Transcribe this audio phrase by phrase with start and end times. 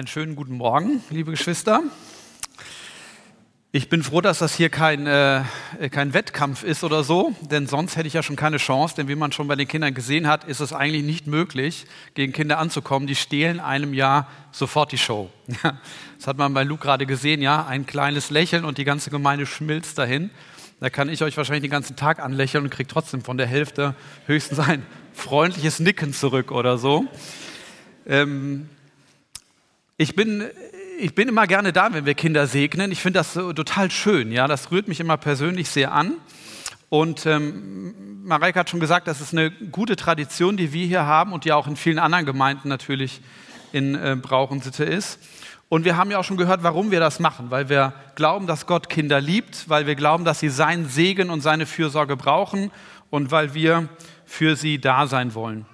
[0.00, 1.82] Einen schönen guten Morgen, liebe Geschwister.
[3.70, 5.42] Ich bin froh, dass das hier kein, äh,
[5.90, 9.14] kein Wettkampf ist oder so, denn sonst hätte ich ja schon keine Chance, denn wie
[9.14, 13.08] man schon bei den Kindern gesehen hat, ist es eigentlich nicht möglich, gegen Kinder anzukommen.
[13.08, 15.28] Die stehlen einem ja sofort die Show.
[16.16, 19.44] Das hat man bei Luke gerade gesehen, ja, ein kleines Lächeln und die ganze Gemeinde
[19.44, 20.30] schmilzt dahin.
[20.80, 23.94] Da kann ich euch wahrscheinlich den ganzen Tag anlächeln und kriege trotzdem von der Hälfte
[24.24, 27.04] höchstens ein freundliches Nicken zurück oder so.
[28.06, 28.70] Ähm,
[30.00, 30.48] ich bin,
[30.98, 32.90] ich bin immer gerne da, wenn wir Kinder segnen.
[32.90, 34.32] Ich finde das so total schön.
[34.32, 36.14] Ja, das rührt mich immer persönlich sehr an.
[36.88, 41.34] Und ähm, Mareike hat schon gesagt, das ist eine gute Tradition, die wir hier haben
[41.34, 43.20] und die auch in vielen anderen Gemeinden natürlich
[43.72, 45.18] in äh, Brauch und Sitte ist.
[45.68, 48.66] Und wir haben ja auch schon gehört, warum wir das machen, weil wir glauben, dass
[48.66, 52.70] Gott Kinder liebt, weil wir glauben, dass sie seinen Segen und seine Fürsorge brauchen
[53.10, 53.90] und weil wir
[54.24, 55.66] für sie da sein wollen.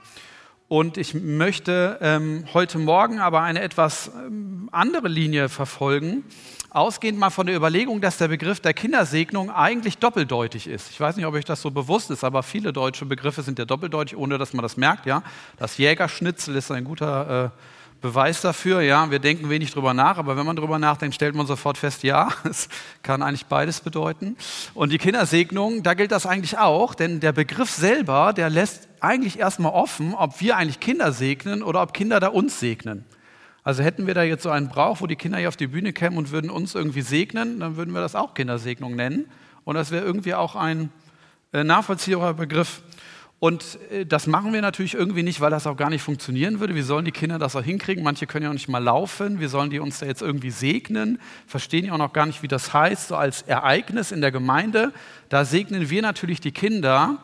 [0.68, 6.24] Und ich möchte ähm, heute Morgen aber eine etwas ähm, andere Linie verfolgen,
[6.70, 10.90] ausgehend mal von der Überlegung, dass der Begriff der Kindersegnung eigentlich doppeldeutig ist.
[10.90, 13.64] Ich weiß nicht, ob euch das so bewusst ist, aber viele deutsche Begriffe sind ja
[13.64, 15.06] doppeldeutig, ohne dass man das merkt.
[15.06, 15.22] Ja?
[15.56, 17.60] Das Jägerschnitzel ist ein guter äh,
[18.06, 18.82] Beweis dafür.
[18.82, 22.04] Ja, wir denken wenig drüber nach, aber wenn man drüber nachdenkt, stellt man sofort fest,
[22.04, 22.68] ja, es
[23.02, 24.36] kann eigentlich beides bedeuten.
[24.74, 29.40] Und die Kindersegnung, da gilt das eigentlich auch, denn der Begriff selber, der lässt eigentlich
[29.40, 33.04] erstmal offen, ob wir eigentlich Kinder segnen oder ob Kinder da uns segnen.
[33.64, 35.92] Also hätten wir da jetzt so einen Brauch, wo die Kinder hier auf die Bühne
[35.92, 39.26] kämen und würden uns irgendwie segnen, dann würden wir das auch Kindersegnung nennen.
[39.64, 40.90] Und das wäre irgendwie auch ein
[41.52, 42.82] äh, nachvollziehbarer Begriff.
[43.38, 46.74] Und äh, das machen wir natürlich irgendwie nicht, weil das auch gar nicht funktionieren würde.
[46.74, 48.02] Wie sollen die Kinder das auch hinkriegen?
[48.02, 49.40] Manche können ja auch nicht mal laufen.
[49.40, 51.20] Wie sollen die uns da jetzt irgendwie segnen?
[51.46, 54.92] Verstehen ja auch noch gar nicht, wie das heißt, so als Ereignis in der Gemeinde.
[55.28, 57.18] Da segnen wir natürlich die Kinder.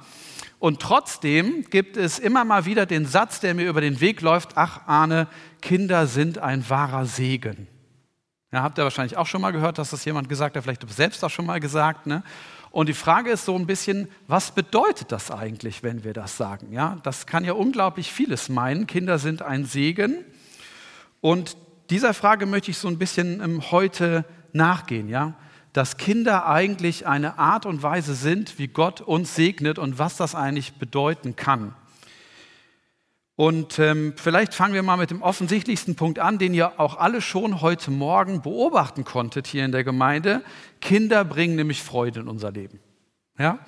[0.58, 4.50] Und trotzdem gibt es immer mal wieder den Satz, der mir über den Weg läuft,
[4.54, 5.26] ach Arne,
[5.60, 7.66] Kinder sind ein wahrer Segen.
[8.52, 11.24] Ja, habt ihr wahrscheinlich auch schon mal gehört, dass das jemand gesagt hat, vielleicht selbst
[11.24, 12.06] auch schon mal gesagt.
[12.06, 12.22] Ne?
[12.72, 16.72] Und die Frage ist so ein bisschen, was bedeutet das eigentlich, wenn wir das sagen?
[16.72, 18.87] Ja, das kann ja unglaublich vieles meinen.
[18.87, 20.25] Kinder sind ein Segen.
[21.21, 21.59] Und
[21.91, 24.25] dieser Frage möchte ich so ein bisschen ähm, heute
[24.55, 25.10] nachgehen.
[25.10, 25.34] Ja,
[25.75, 30.34] dass Kinder eigentlich eine Art und Weise sind, wie Gott uns segnet und was das
[30.34, 31.75] eigentlich bedeuten kann.
[33.34, 37.22] Und ähm, vielleicht fangen wir mal mit dem offensichtlichsten Punkt an, den ihr auch alle
[37.22, 40.43] schon heute Morgen beobachten konntet hier in der Gemeinde.
[40.81, 42.78] Kinder bringen nämlich Freude in unser Leben.
[43.38, 43.59] Ja?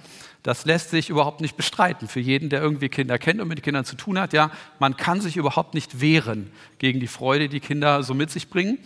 [0.42, 2.06] Das lässt sich überhaupt nicht bestreiten.
[2.06, 5.22] Für jeden, der irgendwie Kinder kennt und mit Kindern zu tun hat, ja, man kann
[5.22, 8.78] sich überhaupt nicht wehren gegen die Freude, die Kinder so mit sich bringen.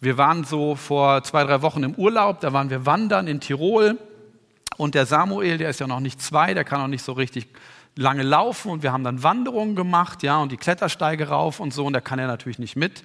[0.00, 3.98] Wir waren so vor zwei, drei Wochen im Urlaub, da waren wir wandern in Tirol
[4.78, 7.48] und der Samuel, der ist ja noch nicht zwei, der kann auch nicht so richtig
[7.96, 11.86] lange laufen und wir haben dann Wanderungen gemacht, ja, und die Klettersteige rauf und so,
[11.86, 13.04] und da kann er natürlich nicht mit.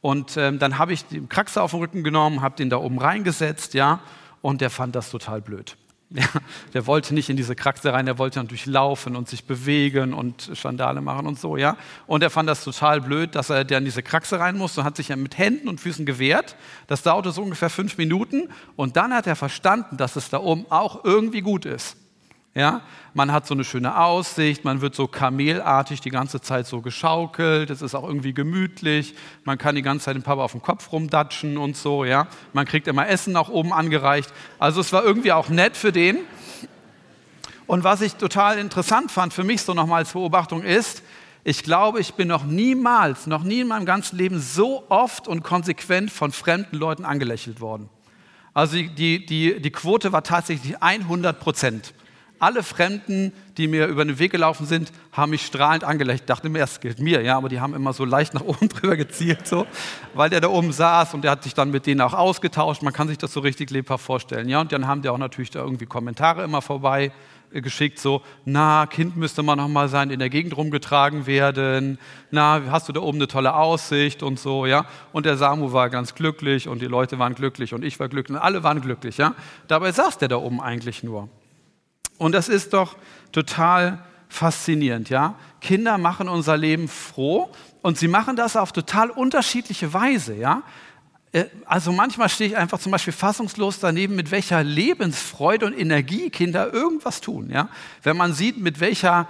[0.00, 2.98] Und ähm, dann habe ich den Kraxer auf den Rücken genommen, habe den da oben
[2.98, 4.00] reingesetzt, ja,
[4.42, 5.76] und der fand das total blöd.
[6.08, 6.28] Ja,
[6.72, 10.52] der wollte nicht in diese Kraxe rein, der wollte natürlich laufen und sich bewegen und
[10.54, 11.76] Schandale machen und so, ja.
[12.06, 14.96] Und er fand das total blöd, dass er in diese Kraxe rein musste und hat
[14.96, 16.54] sich ja mit Händen und Füßen gewehrt.
[16.86, 20.66] Das dauerte so ungefähr fünf Minuten und dann hat er verstanden, dass es da oben
[20.70, 21.96] auch irgendwie gut ist.
[22.56, 22.80] Ja,
[23.12, 27.68] man hat so eine schöne Aussicht, man wird so kamelartig die ganze Zeit so geschaukelt,
[27.68, 30.90] es ist auch irgendwie gemütlich, man kann die ganze Zeit den Papa auf dem Kopf
[30.90, 32.28] rumdatschen und so, ja.
[32.54, 34.32] Man kriegt immer Essen nach oben angereicht.
[34.58, 36.16] Also es war irgendwie auch nett für den.
[37.66, 41.02] Und was ich total interessant fand für mich so nochmal als Beobachtung ist,
[41.44, 45.42] ich glaube, ich bin noch niemals, noch nie in meinem ganzen Leben so oft und
[45.42, 47.90] konsequent von fremden Leuten angelächelt worden.
[48.54, 51.92] Also die, die, die Quote war tatsächlich 100 Prozent.
[52.38, 56.22] Alle Fremden, die mir über den Weg gelaufen sind, haben mich strahlend angelächelt.
[56.22, 58.68] Ich dachte mir, es gilt mir, ja, aber die haben immer so leicht nach oben
[58.68, 59.66] drüber gezielt, so,
[60.14, 62.82] weil der da oben saß und der hat sich dann mit denen auch ausgetauscht.
[62.82, 64.60] Man kann sich das so richtig lebhaft vorstellen, ja.
[64.60, 67.10] Und dann haben die auch natürlich da irgendwie Kommentare immer vorbei
[67.52, 71.98] äh, geschickt, so, na, Kind müsste man noch mal sein, in der Gegend rumgetragen werden,
[72.30, 74.84] na, hast du da oben eine tolle Aussicht und so, ja.
[75.12, 78.36] Und der Samu war ganz glücklich und die Leute waren glücklich und ich war glücklich
[78.36, 79.34] und alle waren glücklich, ja.
[79.68, 81.30] Dabei saß der da oben eigentlich nur.
[82.18, 82.96] Und das ist doch
[83.32, 85.34] total faszinierend, ja.
[85.60, 87.50] Kinder machen unser Leben froh
[87.82, 90.62] und sie machen das auf total unterschiedliche Weise, ja.
[91.32, 96.30] Äh, also manchmal stehe ich einfach zum Beispiel fassungslos daneben, mit welcher Lebensfreude und Energie
[96.30, 97.68] Kinder irgendwas tun, ja.
[98.02, 99.28] Wenn man sieht, mit welcher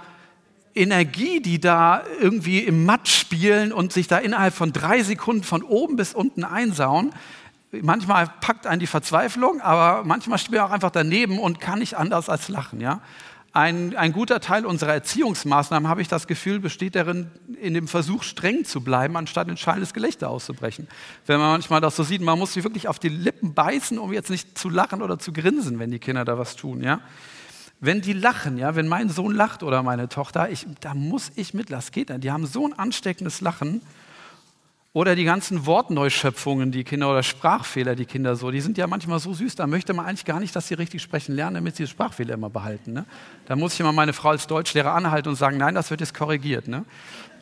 [0.77, 5.63] Energie, die da irgendwie im Matt spielen und sich da innerhalb von drei Sekunden von
[5.63, 7.11] oben bis unten einsauen.
[7.81, 11.95] Manchmal packt einen die Verzweiflung, aber manchmal steht man auch einfach daneben und kann nicht
[11.95, 12.81] anders als lachen.
[12.81, 13.01] Ja?
[13.53, 18.23] Ein, ein guter Teil unserer Erziehungsmaßnahmen, habe ich das Gefühl, besteht darin, in dem Versuch,
[18.23, 20.87] streng zu bleiben, anstatt ein schallendes Gelächter auszubrechen.
[21.25, 24.13] Wenn man manchmal das so sieht, man muss sich wirklich auf die Lippen beißen, um
[24.13, 26.83] jetzt nicht zu lachen oder zu grinsen, wenn die Kinder da was tun.
[26.83, 26.99] Ja?
[27.79, 31.53] Wenn die lachen, ja, wenn mein Sohn lacht oder meine Tochter, ich, da muss ich
[31.53, 31.91] mitlassen.
[31.91, 32.23] geht nicht.
[32.23, 33.81] Die haben so ein ansteckendes Lachen.
[34.97, 39.19] Oder die ganzen Wortneuschöpfungen, die Kinder oder Sprachfehler, die Kinder so, die sind ja manchmal
[39.19, 41.85] so süß, da möchte man eigentlich gar nicht, dass sie richtig sprechen lernen, damit sie
[41.85, 42.93] Sprachfehler immer behalten.
[42.93, 43.05] Ne?
[43.45, 46.15] Da muss ich immer meine Frau als Deutschlehrer anhalten und sagen, nein, das wird jetzt
[46.15, 46.67] korrigiert.
[46.67, 46.83] Ne?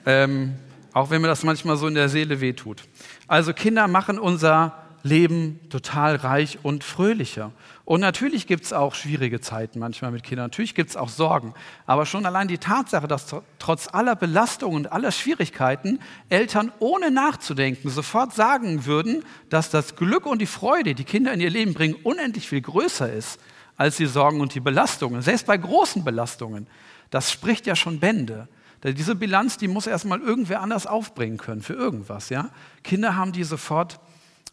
[0.06, 0.56] Ähm,
[0.92, 2.84] auch wenn mir das manchmal so in der Seele wehtut.
[3.26, 4.74] Also Kinder machen unser
[5.06, 7.52] Leben total reich und fröhlicher.
[7.86, 11.54] Und natürlich gibt es auch schwierige Zeiten manchmal mit Kindern, natürlich gibt es auch Sorgen.
[11.86, 13.28] Aber schon allein die Tatsache, dass
[13.60, 16.00] trotz aller Belastungen und aller Schwierigkeiten
[16.30, 21.40] Eltern ohne nachzudenken sofort sagen würden, dass das Glück und die Freude, die Kinder in
[21.40, 23.40] ihr Leben bringen, unendlich viel größer ist
[23.78, 25.22] als die Sorgen und die Belastungen.
[25.22, 26.66] Selbst bei großen Belastungen.
[27.12, 28.48] Das spricht ja schon Bände.
[28.84, 32.30] Diese Bilanz, die muss erstmal irgendwer anders aufbringen können für irgendwas.
[32.30, 32.50] Ja?
[32.84, 34.00] Kinder haben die sofort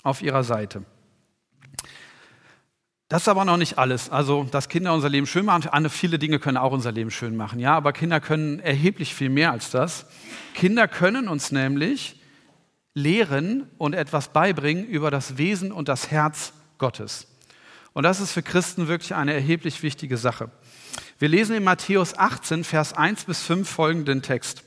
[0.02, 0.84] auf ihrer Seite.
[3.08, 4.08] Das ist aber noch nicht alles.
[4.08, 7.58] Also, dass Kinder unser Leben schön machen, viele Dinge können auch unser Leben schön machen.
[7.58, 10.06] Ja, aber Kinder können erheblich viel mehr als das.
[10.54, 12.18] Kinder können uns nämlich
[12.94, 17.26] lehren und etwas beibringen über das Wesen und das Herz Gottes.
[17.92, 20.50] Und das ist für Christen wirklich eine erheblich wichtige Sache.
[21.18, 24.64] Wir lesen in Matthäus 18, Vers 1 bis 5 folgenden Text.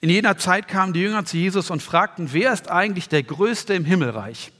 [0.00, 3.74] In jener Zeit kamen die Jünger zu Jesus und fragten, wer ist eigentlich der Größte
[3.74, 4.52] im Himmelreich?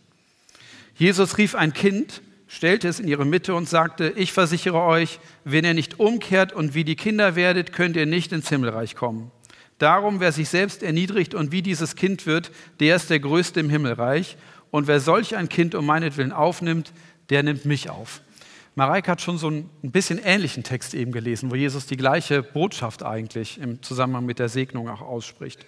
[0.94, 5.64] Jesus rief ein Kind, stellte es in ihre Mitte und sagte, ich versichere euch, wenn
[5.64, 9.31] ihr nicht umkehrt und wie die Kinder werdet, könnt ihr nicht ins Himmelreich kommen.
[9.79, 12.50] Darum, wer sich selbst erniedrigt und wie dieses Kind wird,
[12.81, 14.37] der ist der Größte im Himmelreich.
[14.70, 16.93] Und wer solch ein Kind um meinetwillen aufnimmt,
[17.31, 18.20] der nimmt mich auf.
[18.77, 23.03] Mareike hat schon so einen bisschen ähnlichen Text eben gelesen, wo Jesus die gleiche Botschaft
[23.03, 25.67] eigentlich im Zusammenhang mit der Segnung auch ausspricht.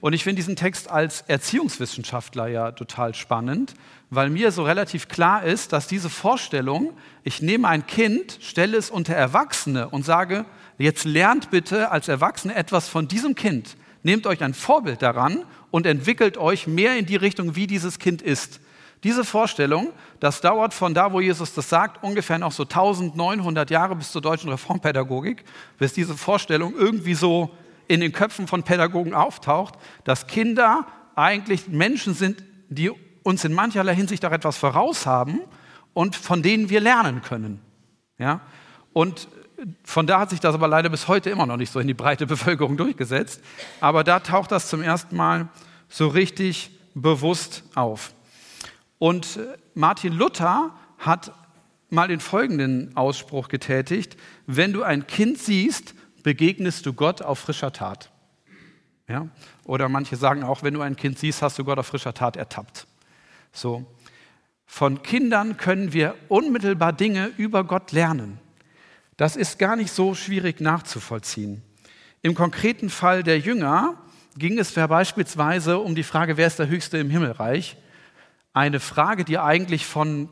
[0.00, 3.74] Und ich finde diesen Text als Erziehungswissenschaftler ja total spannend,
[4.10, 6.92] weil mir so relativ klar ist, dass diese Vorstellung,
[7.24, 10.44] ich nehme ein Kind, stelle es unter Erwachsene und sage,
[10.78, 15.86] jetzt lernt bitte als Erwachsene etwas von diesem Kind, nehmt euch ein Vorbild daran und
[15.86, 18.60] entwickelt euch mehr in die Richtung, wie dieses Kind ist.
[19.04, 23.94] Diese Vorstellung, das dauert von da, wo Jesus das sagt, ungefähr noch so 1900 Jahre
[23.96, 25.44] bis zur deutschen Reformpädagogik,
[25.78, 27.50] bis diese Vorstellung irgendwie so
[27.88, 32.90] in den Köpfen von Pädagogen auftaucht, dass Kinder eigentlich Menschen sind, die
[33.22, 35.40] uns in mancherlei Hinsicht auch etwas voraus haben
[35.94, 37.60] und von denen wir lernen können.
[38.18, 38.40] Ja?
[38.92, 39.28] Und
[39.84, 41.94] von da hat sich das aber leider bis heute immer noch nicht so in die
[41.94, 43.40] breite Bevölkerung durchgesetzt.
[43.80, 45.48] Aber da taucht das zum ersten Mal
[45.88, 48.12] so richtig bewusst auf.
[48.98, 49.38] Und
[49.74, 51.32] Martin Luther hat
[51.90, 54.16] mal den folgenden Ausspruch getätigt,
[54.46, 58.10] wenn du ein Kind siehst, begegnest du Gott auf frischer Tat.
[59.08, 59.28] Ja?
[59.64, 62.36] Oder manche sagen auch, wenn du ein Kind siehst, hast du Gott auf frischer Tat
[62.36, 62.86] ertappt.
[63.52, 63.86] So.
[64.66, 68.38] Von Kindern können wir unmittelbar Dinge über Gott lernen.
[69.16, 71.62] Das ist gar nicht so schwierig nachzuvollziehen.
[72.22, 73.94] Im konkreten Fall der Jünger
[74.36, 77.76] ging es beispielsweise um die Frage, wer ist der Höchste im Himmelreich?
[78.56, 80.30] Eine Frage, die eigentlich von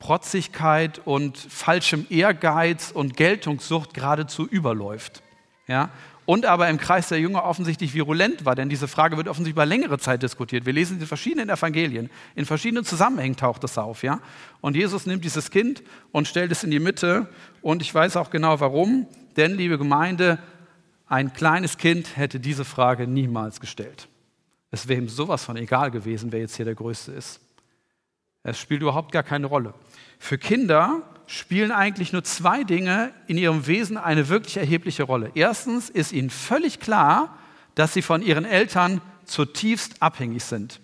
[0.00, 5.22] Protzigkeit und falschem Ehrgeiz und Geltungssucht geradezu überläuft.
[5.68, 5.90] Ja?
[6.26, 9.64] Und aber im Kreis der Jünger offensichtlich virulent war, denn diese Frage wird offensichtlich über
[9.64, 10.66] längere Zeit diskutiert.
[10.66, 14.02] Wir lesen in verschiedenen Evangelien, in verschiedenen Zusammenhängen taucht es auf.
[14.02, 14.18] Ja?
[14.60, 17.28] Und Jesus nimmt dieses Kind und stellt es in die Mitte.
[17.60, 20.40] Und ich weiß auch genau warum, denn, liebe Gemeinde,
[21.06, 24.08] ein kleines Kind hätte diese Frage niemals gestellt.
[24.72, 27.40] Es wäre ihm sowas von egal gewesen, wer jetzt hier der Größte ist.
[28.44, 29.74] Es spielt überhaupt gar keine Rolle.
[30.18, 35.30] Für Kinder spielen eigentlich nur zwei Dinge in ihrem Wesen eine wirklich erhebliche Rolle.
[35.34, 37.38] Erstens ist ihnen völlig klar,
[37.74, 40.80] dass sie von ihren Eltern zutiefst abhängig sind.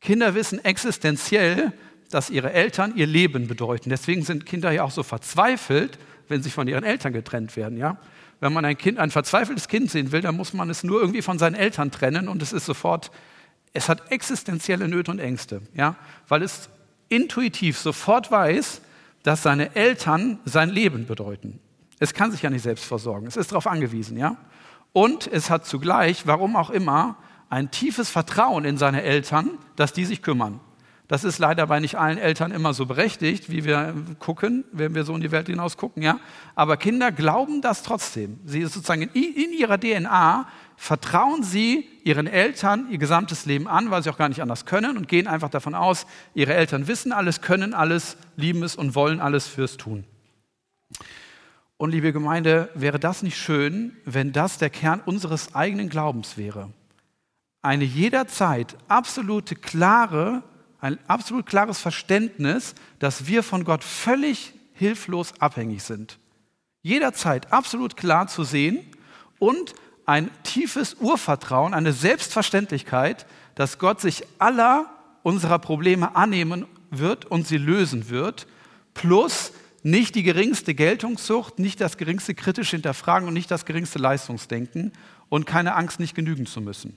[0.00, 1.72] Kinder wissen existenziell,
[2.10, 3.90] dass ihre Eltern ihr Leben bedeuten.
[3.90, 7.78] Deswegen sind Kinder ja auch so verzweifelt, wenn sie von ihren Eltern getrennt werden.
[7.78, 7.98] Ja?
[8.40, 11.22] Wenn man ein, kind, ein verzweifeltes Kind sehen will, dann muss man es nur irgendwie
[11.22, 13.10] von seinen Eltern trennen und es ist sofort,
[13.72, 15.96] es hat existenzielle Nöte und Ängste, ja?
[16.28, 16.68] weil es
[17.12, 18.80] intuitiv sofort weiß,
[19.22, 21.60] dass seine Eltern sein Leben bedeuten.
[22.00, 23.26] Es kann sich ja nicht selbst versorgen.
[23.26, 24.36] Es ist darauf angewiesen, ja?
[24.92, 27.16] Und es hat zugleich, warum auch immer,
[27.48, 30.60] ein tiefes Vertrauen in seine Eltern, dass die sich kümmern.
[31.08, 35.04] Das ist leider bei nicht allen Eltern immer so berechtigt, wie wir gucken, wenn wir
[35.04, 36.18] so in die Welt hinaus gucken, ja.
[36.54, 38.40] Aber Kinder glauben das trotzdem.
[38.46, 40.46] Sie ist sozusagen in, in ihrer DNA
[40.82, 44.96] vertrauen sie ihren Eltern ihr gesamtes Leben an, weil sie auch gar nicht anders können
[44.96, 49.20] und gehen einfach davon aus, ihre Eltern wissen alles, können alles, lieben es und wollen
[49.20, 50.02] alles fürs Tun.
[51.76, 56.70] Und liebe Gemeinde, wäre das nicht schön, wenn das der Kern unseres eigenen Glaubens wäre?
[57.62, 60.42] Eine jederzeit absolute klare
[60.80, 66.18] ein absolut klares Verständnis, dass wir von Gott völlig hilflos abhängig sind.
[66.82, 68.80] Jederzeit absolut klar zu sehen
[69.38, 74.86] und ein tiefes Urvertrauen, eine Selbstverständlichkeit, dass Gott sich aller
[75.22, 78.46] unserer Probleme annehmen wird und sie lösen wird,
[78.94, 84.92] plus nicht die geringste Geltungssucht, nicht das geringste kritische Hinterfragen und nicht das geringste Leistungsdenken
[85.28, 86.96] und keine Angst, nicht genügen zu müssen.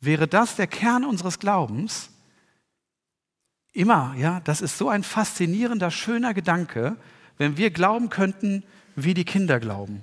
[0.00, 2.10] Wäre das der Kern unseres Glaubens,
[3.72, 6.96] Immer, ja, das ist so ein faszinierender, schöner Gedanke,
[7.38, 8.64] wenn wir glauben könnten,
[8.96, 10.02] wie die Kinder glauben.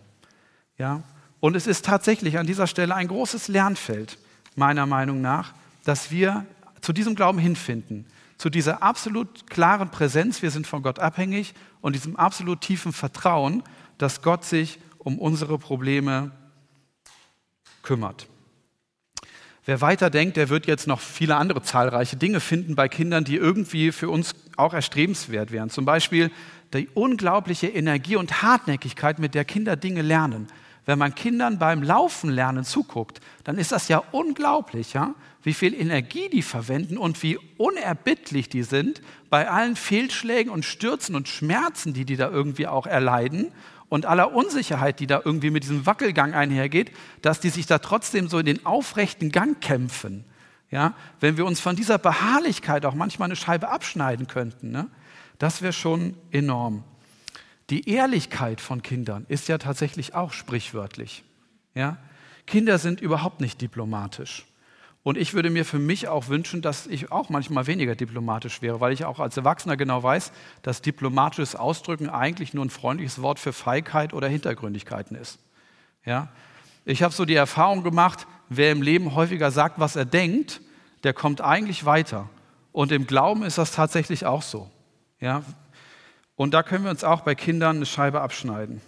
[0.78, 1.04] Ja?
[1.40, 4.18] Und es ist tatsächlich an dieser Stelle ein großes Lernfeld,
[4.56, 5.54] meiner Meinung nach,
[5.84, 6.46] dass wir
[6.82, 8.06] zu diesem Glauben hinfinden,
[8.38, 13.64] zu dieser absolut klaren Präsenz, wir sind von Gott abhängig und diesem absolut tiefen Vertrauen,
[13.98, 16.32] dass Gott sich um unsere Probleme
[17.82, 18.28] kümmert.
[19.66, 23.92] Wer weiterdenkt, der wird jetzt noch viele andere zahlreiche Dinge finden bei Kindern, die irgendwie
[23.92, 25.70] für uns auch erstrebenswert wären.
[25.70, 26.32] Zum Beispiel
[26.74, 30.48] die unglaubliche Energie und Hartnäckigkeit, mit der Kinder Dinge lernen.
[30.88, 35.16] Wenn man Kindern beim Laufen lernen zuguckt, dann ist das ja unglaublich, ja?
[35.44, 41.14] wie viel Energie die verwenden und wie unerbittlich die sind bei allen Fehlschlägen und Stürzen
[41.16, 43.52] und Schmerzen, die die da irgendwie auch erleiden
[43.90, 46.92] und aller Unsicherheit, die da irgendwie mit diesem Wackelgang einhergeht,
[47.22, 50.24] dass die sich da trotzdem so in den aufrechten Gang kämpfen.
[50.72, 54.88] Ja, wenn wir uns von dieser Beharrlichkeit auch manchmal eine Scheibe abschneiden könnten, ne,
[55.38, 56.86] das wäre schon enorm.
[57.70, 61.24] Die Ehrlichkeit von Kindern ist ja tatsächlich auch sprichwörtlich.
[61.76, 61.98] Ja?
[62.46, 64.46] Kinder sind überhaupt nicht diplomatisch.
[65.04, 68.82] Und ich würde mir für mich auch wünschen, dass ich auch manchmal weniger diplomatisch wäre,
[68.82, 70.32] weil ich auch als Erwachsener genau weiß,
[70.64, 75.40] dass diplomatisches Ausdrücken eigentlich nur ein freundliches Wort für Feigheit oder Hintergründigkeiten ist.
[76.06, 76.30] Ja?
[76.84, 80.62] Ich habe so die Erfahrung gemacht, wer im Leben häufiger sagt, was er denkt,
[81.04, 82.30] der kommt eigentlich weiter.
[82.72, 84.70] Und im Glauben ist das tatsächlich auch so.
[85.20, 85.44] Ja?
[86.38, 88.80] Und da können wir uns auch bei Kindern eine Scheibe abschneiden.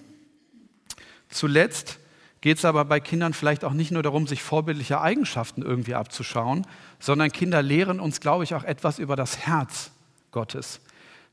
[1.29, 1.99] Zuletzt
[2.41, 6.65] geht es aber bei Kindern vielleicht auch nicht nur darum, sich vorbildliche Eigenschaften irgendwie abzuschauen,
[6.99, 9.91] sondern Kinder lehren uns, glaube ich, auch etwas über das Herz
[10.31, 10.79] Gottes.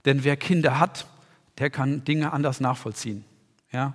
[0.06, 1.06] Denn wer Kinder hat,
[1.58, 3.24] der kann Dinge anders nachvollziehen.
[3.70, 3.94] Ja?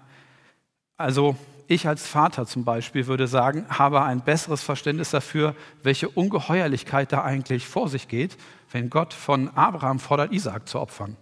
[0.97, 1.35] Also
[1.67, 7.23] ich als Vater zum Beispiel würde sagen, habe ein besseres Verständnis dafür, welche Ungeheuerlichkeit da
[7.23, 8.37] eigentlich vor sich geht,
[8.71, 11.17] wenn Gott von Abraham fordert, Isaak zu opfern.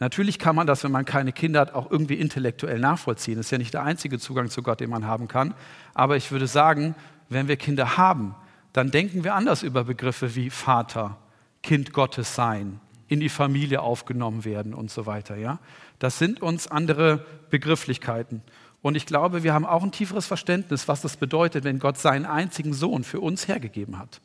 [0.00, 3.36] Natürlich kann man das, wenn man keine Kinder hat, auch irgendwie intellektuell nachvollziehen.
[3.36, 5.54] Das ist ja nicht der einzige Zugang zu Gott, den man haben kann.
[5.94, 6.94] Aber ich würde sagen,
[7.28, 8.34] wenn wir Kinder haben,
[8.72, 11.16] dann denken wir anders über Begriffe wie Vater,
[11.62, 15.36] Kind Gottes sein, in die Familie aufgenommen werden und so weiter.
[15.36, 15.60] Ja?
[15.98, 18.42] Das sind uns andere Begrifflichkeiten.
[18.82, 22.26] Und ich glaube, wir haben auch ein tieferes Verständnis, was das bedeutet, wenn Gott seinen
[22.26, 24.20] einzigen Sohn für uns hergegeben hat.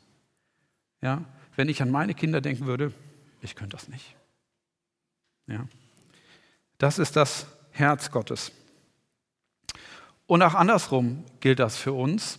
[1.00, 1.24] Ja?
[1.56, 2.92] Wenn ich an meine Kinder denken würde,
[3.40, 4.16] ich könnte das nicht.
[5.50, 5.66] Ja.
[6.78, 8.52] Das ist das Herz Gottes.
[10.26, 12.38] Und auch andersrum gilt das für uns.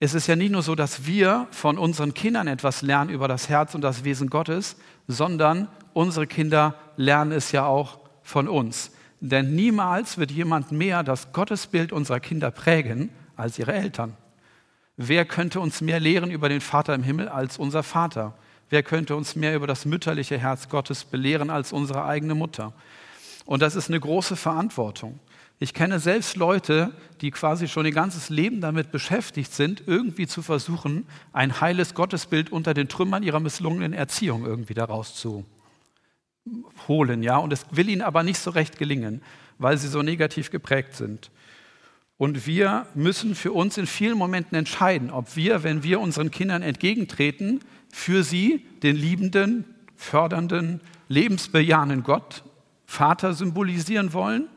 [0.00, 3.48] Es ist ja nicht nur so, dass wir von unseren Kindern etwas lernen über das
[3.48, 4.76] Herz und das Wesen Gottes,
[5.08, 8.92] sondern unsere Kinder lernen es ja auch von uns.
[9.20, 14.16] Denn niemals wird jemand mehr das Gottesbild unserer Kinder prägen als ihre Eltern.
[14.96, 18.34] Wer könnte uns mehr lehren über den Vater im Himmel als unser Vater?
[18.70, 22.72] Wer könnte uns mehr über das mütterliche Herz Gottes belehren als unsere eigene Mutter?
[23.46, 25.20] Und das ist eine große Verantwortung.
[25.60, 30.42] Ich kenne selbst Leute, die quasi schon ihr ganzes Leben damit beschäftigt sind, irgendwie zu
[30.42, 35.44] versuchen, ein heiles Gottesbild unter den Trümmern ihrer misslungenen Erziehung irgendwie daraus zu
[36.86, 37.38] holen, ja.
[37.38, 39.22] Und es will ihnen aber nicht so recht gelingen,
[39.58, 41.30] weil sie so negativ geprägt sind.
[42.18, 46.62] Und wir müssen für uns in vielen Momenten entscheiden, ob wir, wenn wir unseren Kindern
[46.62, 47.60] entgegentreten,
[47.90, 49.64] für sie den liebenden,
[49.96, 52.42] fördernden, lebensbejahenden Gott,
[52.86, 54.48] Vater symbolisieren wollen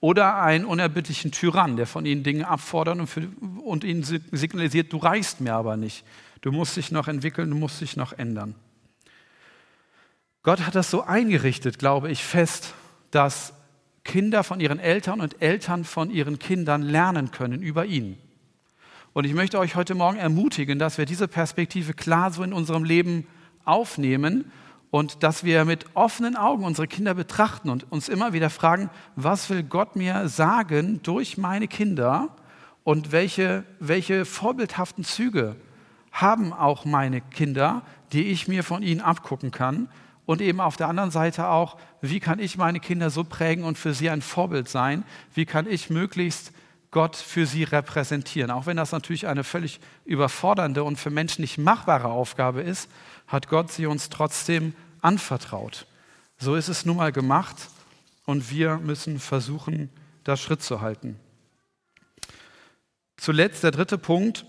[0.00, 3.28] oder einen unerbittlichen Tyrann, der von ihnen Dinge abfordert und, für,
[3.62, 6.04] und ihnen signalisiert, du reichst mir aber nicht.
[6.40, 8.54] Du musst dich noch entwickeln, du musst dich noch ändern.
[10.42, 12.74] Gott hat das so eingerichtet, glaube ich, fest,
[13.10, 13.53] dass
[14.04, 18.18] Kinder von ihren Eltern und Eltern von ihren Kindern lernen können über ihn.
[19.14, 22.84] Und ich möchte euch heute Morgen ermutigen, dass wir diese Perspektive klar so in unserem
[22.84, 23.26] Leben
[23.64, 24.50] aufnehmen
[24.90, 29.50] und dass wir mit offenen Augen unsere Kinder betrachten und uns immer wieder fragen, was
[29.50, 32.36] will Gott mir sagen durch meine Kinder
[32.84, 35.56] und welche, welche vorbildhaften Züge
[36.12, 37.82] haben auch meine Kinder,
[38.12, 39.88] die ich mir von ihnen abgucken kann
[40.26, 43.78] und eben auf der anderen Seite auch, wie kann ich meine Kinder so prägen und
[43.78, 45.04] für sie ein Vorbild sein?
[45.34, 46.52] Wie kann ich möglichst
[46.90, 48.50] Gott für sie repräsentieren?
[48.50, 52.90] Auch wenn das natürlich eine völlig überfordernde und für Menschen nicht machbare Aufgabe ist,
[53.26, 55.86] hat Gott sie uns trotzdem anvertraut.
[56.38, 57.56] So ist es nun mal gemacht
[58.24, 59.90] und wir müssen versuchen,
[60.24, 61.18] da Schritt zu halten.
[63.16, 64.46] Zuletzt der dritte Punkt.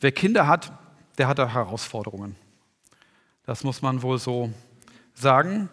[0.00, 0.72] Wer Kinder hat,
[1.18, 2.36] der hat auch Herausforderungen.
[3.50, 4.52] Das muss man wohl so
[5.12, 5.70] sagen.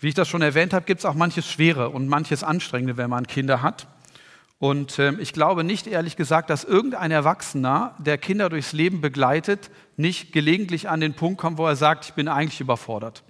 [0.00, 3.08] Wie ich das schon erwähnt habe, gibt es auch manches Schwere und manches Anstrengende, wenn
[3.08, 3.86] man Kinder hat.
[4.58, 9.70] Und äh, ich glaube nicht, ehrlich gesagt, dass irgendein Erwachsener, der Kinder durchs Leben begleitet,
[9.96, 13.22] nicht gelegentlich an den Punkt kommt, wo er sagt, ich bin eigentlich überfordert.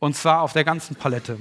[0.00, 1.38] Und zwar auf der ganzen Palette.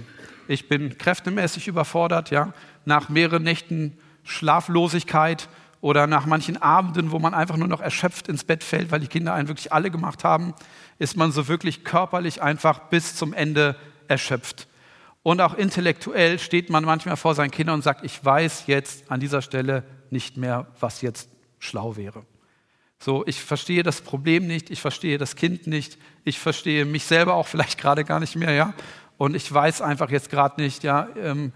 [0.48, 2.54] Ich bin kräftemäßig überfordert, ja,
[2.86, 5.50] nach mehreren Nächten Schlaflosigkeit
[5.88, 9.08] oder nach manchen Abenden, wo man einfach nur noch erschöpft ins Bett fällt, weil die
[9.08, 10.54] Kinder einen wirklich alle gemacht haben
[11.00, 13.76] ist man so wirklich körperlich einfach bis zum Ende
[14.08, 14.68] erschöpft.
[15.24, 19.20] Und auch intellektuell steht man manchmal vor seinen Kindern und sagt, ich weiß jetzt an
[19.20, 21.30] dieser Stelle nicht mehr, was jetzt
[21.60, 22.26] schlau wäre.
[23.00, 27.36] So, ich verstehe das Problem nicht, ich verstehe das Kind nicht, ich verstehe mich selber
[27.36, 28.74] auch vielleicht gerade gar nicht mehr, ja.
[29.18, 31.52] Und ich weiß einfach jetzt gerade nicht, ja, ähm,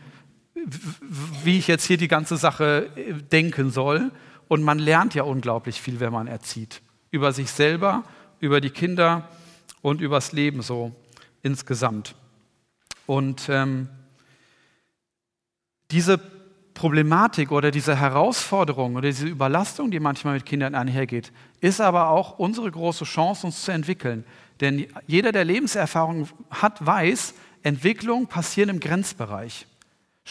[1.44, 4.12] wie ich jetzt hier die ganze Sache äh, denken soll.
[4.48, 6.82] Und man lernt ja unglaublich viel, wenn man erzieht.
[7.10, 8.04] Über sich selber
[8.42, 9.30] über die Kinder
[9.82, 10.92] und übers Leben so
[11.42, 12.16] insgesamt.
[13.06, 13.88] Und ähm,
[15.92, 16.20] diese
[16.74, 22.40] Problematik oder diese Herausforderung oder diese Überlastung, die manchmal mit Kindern einhergeht, ist aber auch
[22.40, 24.26] unsere große Chance, uns zu entwickeln.
[24.60, 29.68] Denn jeder, der Lebenserfahrung hat, weiß, Entwicklung passiert im Grenzbereich.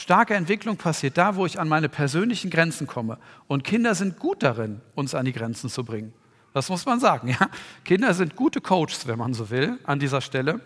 [0.01, 3.19] Starke Entwicklung passiert da, wo ich an meine persönlichen Grenzen komme.
[3.49, 6.15] Und Kinder sind gut darin, uns an die Grenzen zu bringen.
[6.55, 7.29] Das muss man sagen.
[7.29, 7.51] Ja?
[7.85, 10.63] Kinder sind gute Coaches, wenn man so will, an dieser Stelle.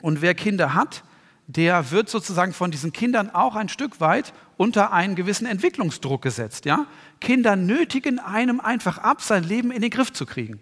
[0.00, 1.04] Und wer Kinder hat,
[1.48, 6.64] der wird sozusagen von diesen Kindern auch ein Stück weit unter einen gewissen Entwicklungsdruck gesetzt.
[6.64, 6.86] Ja?
[7.20, 10.60] Kinder nötigen einem einfach ab, sein Leben in den Griff zu kriegen.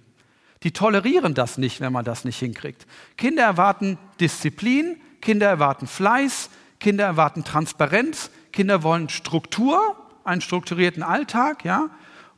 [0.64, 2.88] Die tolerieren das nicht, wenn man das nicht hinkriegt.
[3.17, 11.64] Kinder erwarten Disziplin, Kinder erwarten Fleiß, Kinder erwarten Transparenz, Kinder wollen Struktur, einen strukturierten Alltag,
[11.64, 11.91] ja?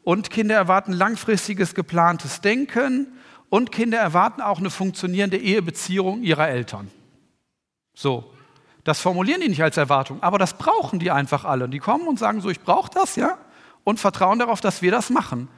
[0.03, 3.09] Und Kinder erwarten langfristiges geplantes Denken
[3.51, 6.91] und Kinder erwarten auch eine funktionierende Ehebeziehung ihrer Eltern.
[7.95, 8.33] So,
[8.85, 11.69] das formulieren die nicht als Erwartung, aber das brauchen die einfach alle.
[11.69, 13.37] Die kommen und sagen so, ich brauche das, ja,
[13.85, 15.49] und vertrauen darauf, dass wir das machen.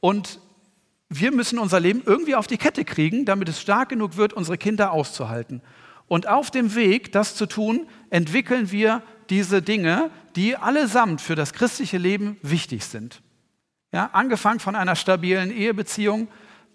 [0.00, 0.40] Und
[1.08, 4.58] wir müssen unser Leben irgendwie auf die Kette kriegen, damit es stark genug wird, unsere
[4.58, 5.62] Kinder auszuhalten.
[6.08, 11.52] Und auf dem Weg, das zu tun, entwickeln wir diese Dinge, die allesamt für das
[11.52, 13.20] christliche Leben wichtig sind.
[13.92, 16.28] Ja, angefangen von einer stabilen Ehebeziehung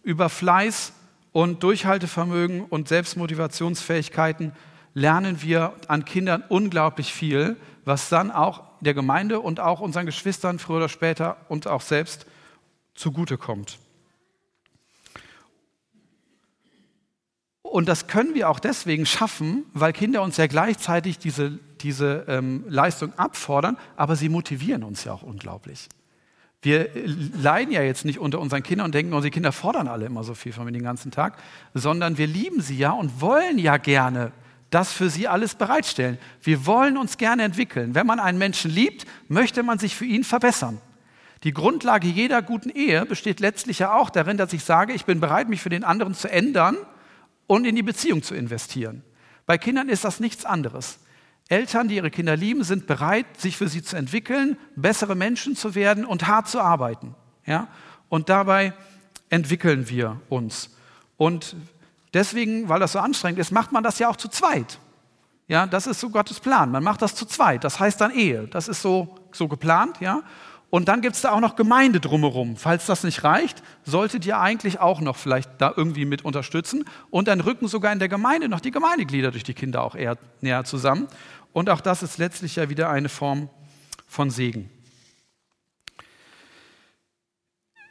[0.03, 0.93] über Fleiß
[1.31, 4.53] und Durchhaltevermögen und Selbstmotivationsfähigkeiten
[4.93, 10.59] lernen wir an Kindern unglaublich viel, was dann auch der Gemeinde und auch unseren Geschwistern
[10.59, 12.25] früher oder später und auch selbst
[12.93, 13.79] zugutekommt.
[17.73, 22.65] Und das können wir auch deswegen schaffen, weil Kinder uns ja gleichzeitig diese, diese ähm,
[22.67, 25.89] Leistung abfordern, aber sie motivieren uns ja auch unglaublich.
[26.61, 26.89] Wir
[27.35, 30.35] leiden ja jetzt nicht unter unseren Kindern und denken, unsere Kinder fordern alle immer so
[30.35, 31.39] viel von mir den ganzen Tag,
[31.73, 34.33] sondern wir lieben sie ja und wollen ja gerne
[34.69, 36.19] das für sie alles bereitstellen.
[36.43, 37.95] Wir wollen uns gerne entwickeln.
[37.95, 40.79] Wenn man einen Menschen liebt, möchte man sich für ihn verbessern.
[41.43, 45.19] Die Grundlage jeder guten Ehe besteht letztlich ja auch darin, dass ich sage, ich bin
[45.19, 46.77] bereit, mich für den anderen zu ändern
[47.47, 49.03] und in die Beziehung zu investieren.
[49.45, 50.99] Bei Kindern ist das nichts anderes.
[51.49, 55.75] Eltern, die ihre Kinder lieben, sind bereit, sich für sie zu entwickeln, bessere Menschen zu
[55.75, 57.15] werden und hart zu arbeiten.
[57.45, 57.67] Ja?
[58.09, 58.73] Und dabei
[59.29, 60.69] entwickeln wir uns.
[61.17, 61.55] Und
[62.13, 64.79] deswegen, weil das so anstrengend ist, macht man das ja auch zu zweit.
[65.47, 66.71] Ja, das ist so Gottes Plan.
[66.71, 67.63] Man macht das zu zweit.
[67.63, 68.47] Das heißt dann Ehe.
[68.47, 69.99] Das ist so, so geplant.
[69.99, 70.21] Ja?
[70.73, 72.57] Und dann gibt es da auch noch Gemeinde drumherum.
[72.57, 76.85] Falls das nicht reicht, solltet ihr eigentlich auch noch vielleicht da irgendwie mit unterstützen.
[77.11, 80.17] Und dann rücken sogar in der Gemeinde noch die Gemeindeglieder durch die Kinder auch eher
[80.41, 81.07] näher zusammen.
[81.51, 83.49] Und auch das ist letztlich ja wieder eine Form
[84.07, 84.67] von Segen.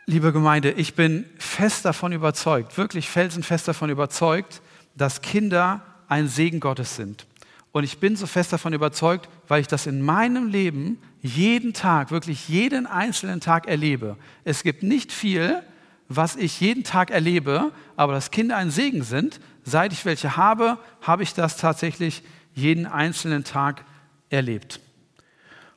[0.06, 4.60] Liebe Gemeinde, ich bin fest davon überzeugt, wirklich felsenfest davon überzeugt,
[4.96, 7.28] dass Kinder ein Segen Gottes sind.
[7.72, 12.10] Und ich bin so fest davon überzeugt, weil ich das in meinem Leben jeden Tag,
[12.10, 14.16] wirklich jeden einzelnen Tag erlebe.
[14.44, 15.62] Es gibt nicht viel,
[16.08, 20.78] was ich jeden Tag erlebe, aber dass Kinder ein Segen sind, seit ich welche habe,
[21.00, 22.22] habe ich das tatsächlich
[22.54, 23.84] jeden einzelnen Tag
[24.28, 24.80] erlebt.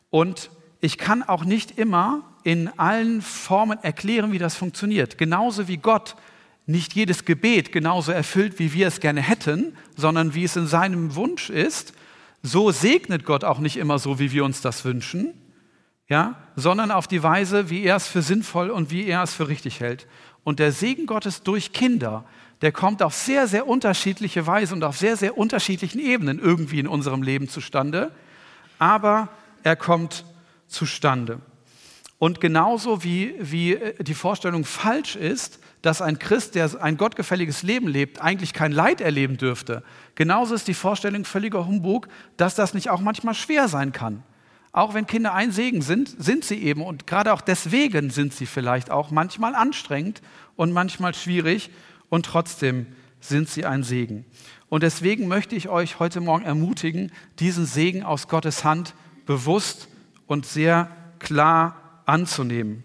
[0.10, 0.50] Und
[0.82, 5.18] ich kann auch nicht immer in allen Formen erklären, wie das funktioniert.
[5.18, 6.16] Genauso wie Gott
[6.65, 11.15] nicht jedes Gebet genauso erfüllt, wie wir es gerne hätten, sondern wie es in seinem
[11.15, 11.93] Wunsch ist,
[12.41, 15.34] so segnet Gott auch nicht immer so, wie wir uns das wünschen,
[16.08, 19.47] ja, sondern auf die Weise, wie er es für sinnvoll und wie er es für
[19.47, 20.08] richtig hält.
[20.43, 22.23] Und der Segen Gottes durch Kinder,
[22.62, 26.88] der kommt auf sehr, sehr unterschiedliche Weise und auf sehr, sehr unterschiedlichen Ebenen irgendwie in
[26.88, 28.12] unserem Leben zustande,
[28.78, 29.30] aber
[29.63, 30.25] er kommt
[30.67, 31.39] zustande.
[32.17, 37.62] Und genauso wie, wie äh, die Vorstellung falsch ist, dass ein Christ, der ein gottgefälliges
[37.62, 39.84] Leben lebt, eigentlich kein Leid erleben dürfte,
[40.15, 44.24] genauso ist die Vorstellung völliger Humbug, dass das nicht auch manchmal schwer sein kann.
[44.71, 48.48] Auch wenn Kinder ein Segen sind, sind sie eben und gerade auch deswegen sind sie
[48.48, 50.24] vielleicht auch manchmal anstrengend
[50.56, 51.69] und manchmal schwierig
[52.10, 52.88] und trotzdem
[53.19, 54.26] sind sie ein Segen.
[54.69, 58.95] Und deswegen möchte ich euch heute Morgen ermutigen, diesen Segen aus Gottes Hand
[59.28, 59.88] bewusst
[60.26, 62.84] und sehr klar anzunehmen.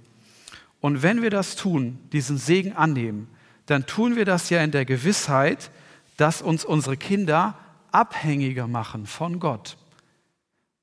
[0.80, 3.28] Und wenn wir das tun, diesen Segen annehmen,
[3.66, 5.70] dann tun wir das ja in der Gewissheit,
[6.16, 7.54] dass uns unsere Kinder
[7.92, 9.76] abhängiger machen von Gott.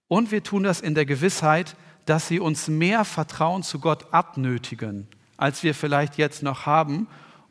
[0.07, 5.07] Und wir tun das in der Gewissheit, dass sie uns mehr Vertrauen zu Gott abnötigen,
[5.35, 7.07] als wir vielleicht jetzt noch haben.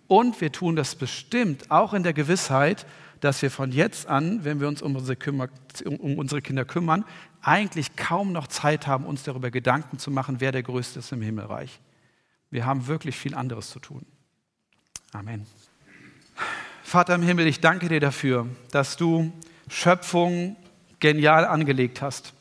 [0.06, 2.86] Und wir tun das bestimmt auch in der Gewissheit,
[3.20, 5.48] dass wir von jetzt an, wenn wir uns um unsere, Kümmer,
[5.84, 7.04] um unsere, Kinder kümmern,
[7.42, 11.22] eigentlich kaum noch Zeit haben, uns darüber Gedanken zu machen, wer der Größte ist im
[11.22, 11.80] Himmelreich.
[12.50, 14.06] Wir haben wirklich viel anderes zu tun.
[15.12, 15.46] Amen.
[16.82, 19.32] Vater im Himmel, ich danke dir dafür, dass du
[19.68, 20.56] Schöpfung
[21.00, 22.32] genial angelegt hast.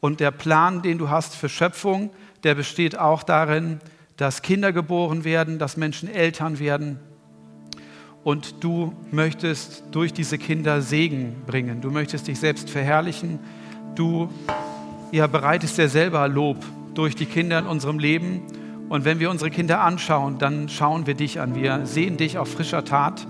[0.00, 2.10] Und der Plan, den du hast für Schöpfung,
[2.42, 3.80] der besteht auch darin,
[4.16, 6.98] dass Kinder geboren werden, dass Menschen Eltern werden.
[8.24, 11.80] Und du möchtest durch diese Kinder Segen bringen.
[11.80, 13.38] Du möchtest dich selbst verherrlichen.
[13.94, 14.30] Du
[15.12, 18.42] ja, bereitest dir selber Lob durch die Kinder in unserem Leben.
[18.90, 21.54] Und wenn wir unsere Kinder anschauen, dann schauen wir dich an.
[21.54, 23.24] Wir sehen dich auf frischer Tat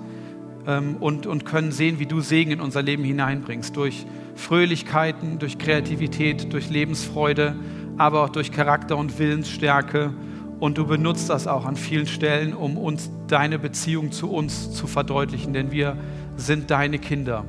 [0.67, 3.77] ähm, und, und können sehen, wie du Segen in unser Leben hineinbringst.
[3.77, 7.57] Durch Fröhlichkeiten, durch Kreativität, durch Lebensfreude,
[7.99, 10.15] aber auch durch Charakter und Willensstärke.
[10.61, 14.87] Und du benutzt das auch an vielen Stellen, um uns deine Beziehung zu uns zu
[14.87, 15.99] verdeutlichen, denn wir
[16.39, 17.45] sind deine Kinder.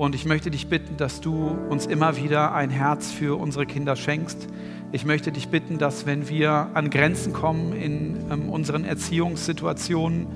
[0.00, 3.96] Und ich möchte dich bitten, dass du uns immer wieder ein Herz für unsere Kinder
[3.96, 4.48] schenkst,
[4.92, 10.26] ich möchte dich bitten, dass wenn wir an Grenzen kommen in ähm, unseren Erziehungssituationen,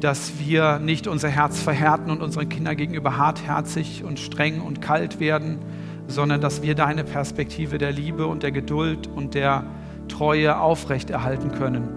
[0.00, 5.20] dass wir nicht unser Herz verhärten und unseren Kindern gegenüber hartherzig und streng und kalt
[5.20, 5.58] werden,
[6.08, 9.66] sondern dass wir deine Perspektive der Liebe und der Geduld und der
[10.08, 11.90] Treue aufrechterhalten können.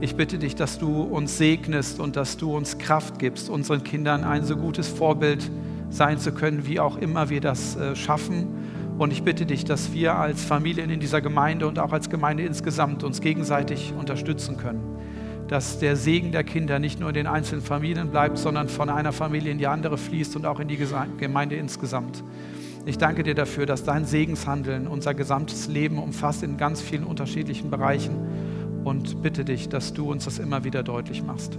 [0.00, 4.24] Ich bitte dich, dass du uns segnest und dass du uns Kraft gibst, unseren Kindern
[4.24, 5.48] ein so gutes Vorbild
[5.90, 8.48] sein zu können, wie auch immer wir das äh, schaffen
[8.98, 12.44] und ich bitte dich, dass wir als Familien in dieser Gemeinde und auch als Gemeinde
[12.44, 14.80] insgesamt uns gegenseitig unterstützen können.
[15.48, 19.12] Dass der Segen der Kinder nicht nur in den einzelnen Familien bleibt, sondern von einer
[19.12, 20.78] Familie in die andere fließt und auch in die
[21.18, 22.24] Gemeinde insgesamt.
[22.86, 27.68] Ich danke dir dafür, dass dein Segenshandeln unser gesamtes Leben umfasst in ganz vielen unterschiedlichen
[27.68, 28.16] Bereichen
[28.84, 31.58] und bitte dich, dass du uns das immer wieder deutlich machst.